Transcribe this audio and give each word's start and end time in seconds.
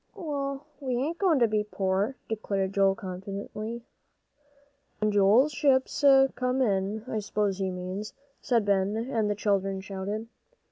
"Well, 0.15 0.65
we 0.79 0.95
ain't 0.97 1.19
goin' 1.19 1.37
to 1.37 1.47
be 1.47 1.63
poor," 1.63 2.15
declared 2.27 2.73
Joel, 2.73 2.95
confidently. 2.95 3.83
"When 4.99 5.11
Joel's 5.11 5.51
ships 5.51 6.03
come 6.33 6.59
in, 6.59 7.03
I 7.07 7.19
s'pose 7.19 7.59
he 7.59 7.69
means," 7.69 8.15
said 8.41 8.65
Ben, 8.65 8.97
and 8.97 9.29
the 9.29 9.35
children 9.35 9.79
shouted. 9.79 10.27